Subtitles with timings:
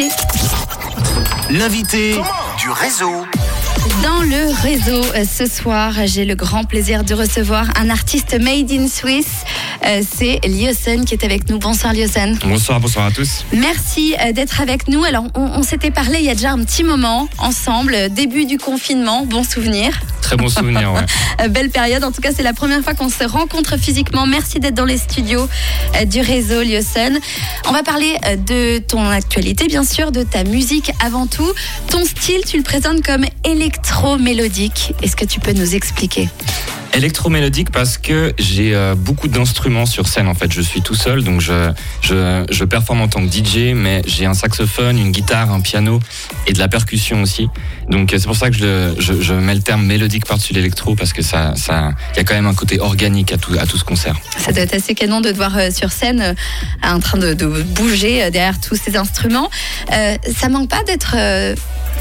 [0.00, 0.14] invité.
[1.50, 2.12] L'invité
[2.58, 3.26] du réseau.
[4.02, 8.70] Dans le réseau euh, ce soir, j'ai le grand plaisir de recevoir un artiste made
[8.70, 9.26] in Swiss.
[9.86, 11.58] Euh, C'est Liosen qui est avec nous.
[11.58, 12.38] Bonsoir Liosen.
[12.44, 13.44] Bonsoir, bonsoir à tous.
[13.52, 15.04] Merci euh, d'être avec nous.
[15.04, 18.58] Alors, on, on s'était parlé il y a déjà un petit moment ensemble, début du
[18.58, 19.98] confinement, bon souvenir.
[20.30, 20.94] Très bon souvenir,
[21.50, 22.04] belle période.
[22.04, 24.26] En tout cas, c'est la première fois qu'on se rencontre physiquement.
[24.26, 25.48] Merci d'être dans les studios
[25.96, 27.18] euh, du réseau Liosen.
[27.66, 31.52] On va parler euh, de ton actualité, bien sûr, de ta musique avant tout.
[31.88, 34.94] Ton style, tu le présentes comme électro-mélodique.
[35.02, 36.28] Est-ce que tu peux nous expliquer?
[36.92, 40.52] Électromélodique parce que j'ai euh, beaucoup d'instruments sur scène en fait.
[40.52, 41.70] Je suis tout seul donc je,
[42.02, 46.00] je, je performe en tant que DJ mais j'ai un saxophone, une guitare, un piano
[46.46, 47.48] et de la percussion aussi.
[47.88, 50.94] Donc euh, c'est pour ça que je, je, je mets le terme mélodique par-dessus l'électro
[50.94, 53.66] parce que ça ça il y a quand même un côté organique à tout à
[53.66, 54.16] tout ce concert.
[54.38, 56.34] Ça doit être assez canon de te voir euh, sur scène euh,
[56.82, 59.48] en train de, de bouger euh, derrière tous ces instruments.
[59.92, 61.14] Euh, ça manque pas d'être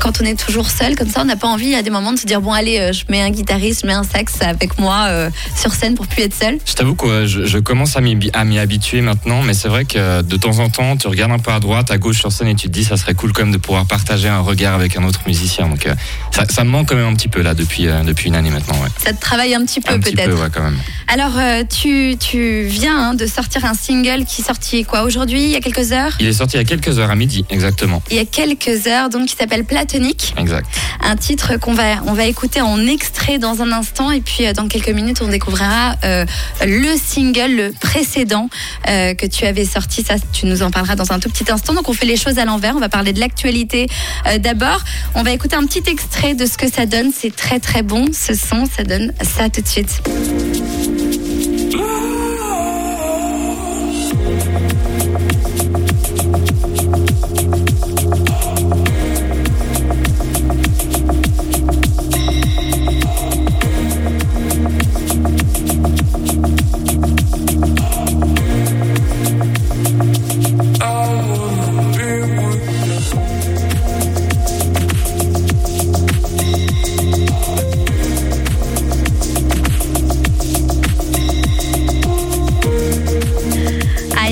[0.00, 2.18] quand on est toujours seul comme ça, on n'a pas envie à des moments de
[2.18, 5.06] se dire bon allez, euh, je mets un guitariste, je mets un sax avec moi
[5.08, 6.58] euh, sur scène pour plus être seul.
[6.66, 10.22] Je t'avoue que je, je commence à m'y habituer maintenant, mais c'est vrai que euh,
[10.22, 12.54] de temps en temps, tu regardes un peu à droite, à gauche sur scène et
[12.54, 15.04] tu te dis ça serait cool quand même de pouvoir partager un regard avec un
[15.04, 15.68] autre musicien.
[15.68, 15.94] Donc euh,
[16.30, 18.74] ça, ça me manque quand même un petit peu là depuis depuis une année maintenant.
[18.82, 18.88] Ouais.
[19.02, 20.40] Ça te travaille un petit peu Un petit peu, peut-être.
[20.42, 20.78] ouais, quand même.
[21.08, 21.32] Alors
[21.68, 25.56] tu, tu viens hein, de sortir un single qui est sorti quoi aujourd'hui, il y
[25.56, 26.12] a quelques heures?
[26.20, 28.02] Il est sorti il y a quelques heures à midi, exactement.
[28.10, 30.66] il y a quelques heures, donc qui s'appelle Platonique, Exact.
[31.00, 34.52] un titre qu'on va on va écouter en extrait dans un instant et puis euh,
[34.52, 36.24] dans quelques minutes on découvrira euh,
[36.66, 38.48] le single le précédent
[38.88, 40.02] euh, que tu avais sorti.
[40.02, 41.72] Ça, tu nous en parleras dans un tout petit instant.
[41.74, 42.74] Donc on fait les choses à l'envers.
[42.74, 43.86] On va parler de l'actualité
[44.26, 44.82] euh, d'abord.
[45.14, 47.12] On va écouter un petit extrait de ce que ça donne.
[47.16, 48.64] C'est très très bon ce son.
[48.66, 50.02] Ça donne ça tout de suite.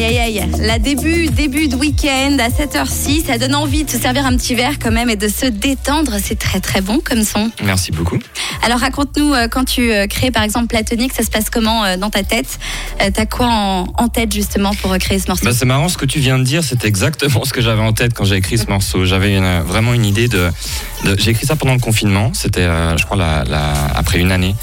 [0.07, 3.99] Aïe aïe aïe, la début, début de week-end à 7h06, ça donne envie de se
[3.99, 6.13] servir un petit verre quand même et de se détendre.
[6.23, 7.51] C'est très très bon comme son.
[7.65, 8.19] Merci beaucoup.
[8.63, 11.97] Alors raconte-nous euh, quand tu euh, crées par exemple Platonique, ça se passe comment euh,
[11.97, 12.59] dans ta tête?
[13.15, 15.45] T'as quoi en, en tête justement pour créer ce morceau?
[15.45, 17.93] Bah, c'est marrant ce que tu viens de dire, c'est exactement ce que j'avais en
[17.93, 19.05] tête quand j'ai écrit ce morceau.
[19.07, 20.51] J'avais une- vraiment une idée de.
[21.05, 24.33] de- j'ai écrit ça pendant le confinement, c'était, euh, je crois, la, la- après une
[24.33, 24.55] année.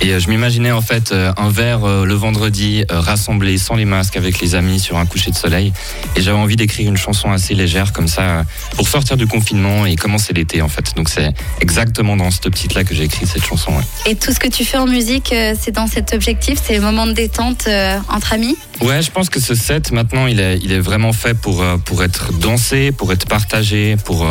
[0.00, 4.16] Et euh, je m'imaginais en fait euh, un verre le vendredi, rassemblé sans les masques
[4.16, 5.72] avec les amis sur un coucher de soleil.
[6.14, 8.44] Et j'avais envie d'écrire une chanson assez légère comme ça
[8.76, 10.94] pour sortir du confinement et commencer l'été en fait.
[10.96, 11.30] Donc c'est
[11.60, 13.72] exactement dans cette optique-là que j'ai écrit cette chanson.
[13.72, 14.10] ouais.
[14.10, 16.80] Et tout ce que tu fais en musique, euh, c'est dans cet objectif, c'est le
[16.80, 18.56] moment de détente euh, entre amis?
[18.80, 21.76] Ouais, je pense que ce set maintenant, il est, il est vraiment fait pour euh,
[21.78, 24.26] pour être dansé, pour être partagé, pour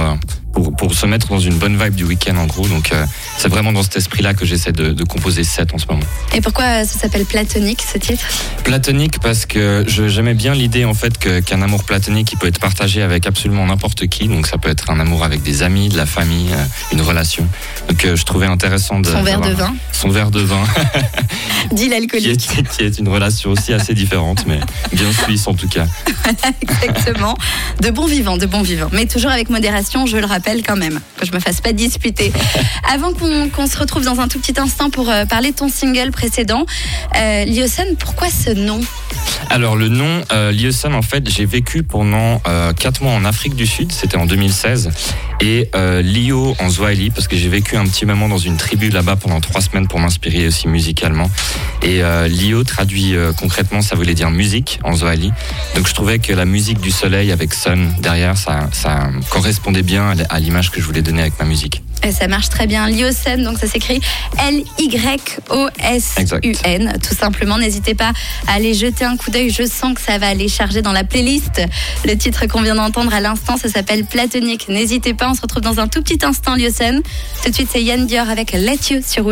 [0.56, 2.68] pour, pour se mettre dans une bonne vibe du week-end en gros.
[2.68, 3.06] Donc euh,
[3.38, 6.02] c'est vraiment dans cet esprit-là que j'essaie de, de composer ce set en ce moment.
[6.34, 8.24] Et pourquoi ça s'appelle Platonique ce titre?
[8.64, 13.02] Platonique parce que j'aimais bien l'idée en fait qu'un amour platonique il peut être partagé
[13.02, 14.28] avec absolument n'importe qui.
[14.28, 17.46] Donc ça peut être un amour avec des amis, de la famille, euh, une relation.
[17.90, 20.64] Donc euh, je trouvais intéressant de Son verre de vin, Son verre de vin,
[21.74, 22.50] dit l'alcoolique.
[22.72, 24.62] qui est une relation aussi assez différente, mais
[24.94, 25.86] bien suisse en tout cas.
[26.62, 27.36] Exactement.
[27.82, 28.90] De bons vivants, de bons vivants.
[28.94, 32.32] Mais toujours avec modération, je le rappelle quand même, que je me fasse pas disputer.
[32.92, 36.12] Avant qu'on se retrouve dans un tout petit instant pour euh, parler de ton single
[36.12, 36.66] précédent,
[37.16, 38.80] euh, Liosen, pourquoi ce nom?
[39.50, 43.56] Alors le nom euh, Liosen, en fait, j'ai vécu pendant euh, 4 mois en Afrique
[43.56, 44.90] du Sud, c'était en 2016,
[45.42, 48.90] et euh, Lio en Swahili, parce que j'ai vécu un petit moment dans une tribu
[48.90, 51.30] là-bas pendant 3 semaines pour m'inspirer aussi musicalement.
[51.84, 55.32] Et euh, Lio traduit euh, concrètement, ça voulait dire musique en Swahili.
[55.76, 60.14] Donc je trouvais que la musique du soleil avec Sun derrière, ça, ça correspondait bien
[60.30, 61.84] à l'image que je voulais donner avec ma musique.
[62.05, 62.87] Et ça marche très bien.
[62.87, 63.99] Liosen, donc ça s'écrit
[64.47, 64.93] L-Y-O-S-U-N,
[67.02, 67.57] tout simplement.
[67.57, 68.11] N'hésitez pas
[68.47, 69.49] à aller jeter un coup d'œil.
[69.49, 71.63] Je sens que ça va aller charger dans la playlist.
[72.05, 74.69] Le titre qu'on vient d'entendre à l'instant, ça s'appelle Platonique.
[74.69, 77.02] N'hésitez pas, on se retrouve dans un tout petit instant, Liosen.
[77.43, 79.23] Tout de suite, c'est Yann Dior avec Let You sur